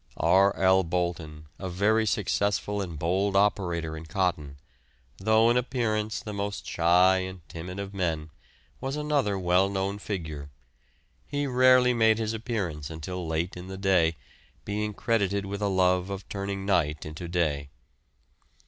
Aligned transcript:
R. 0.17 0.55
L. 0.55 0.83
Bolton, 0.83 1.45
a 1.59 1.69
very 1.69 2.07
successful 2.07 2.81
and 2.81 2.97
bold 2.97 3.35
operator 3.35 3.95
in 3.95 4.07
cotton, 4.07 4.57
though 5.19 5.51
in 5.51 5.57
appearance 5.57 6.21
the 6.21 6.33
most 6.33 6.65
shy 6.65 7.17
and 7.19 7.47
timid 7.47 7.77
of 7.79 7.93
men 7.93 8.31
was 8.79 8.95
another 8.95 9.37
well 9.37 9.69
known 9.69 9.99
figure; 9.99 10.49
he 11.27 11.45
rarely 11.45 11.93
made 11.93 12.17
his 12.17 12.33
appearance 12.33 12.89
until 12.89 13.27
late 13.27 13.55
in 13.55 13.67
the 13.67 13.77
day, 13.77 14.15
being 14.65 14.95
credited 14.95 15.45
with 15.45 15.61
a 15.61 15.67
love 15.67 16.09
of 16.09 16.27
turning 16.29 16.65
night 16.65 17.05
into 17.05 17.27
day. 17.27 17.69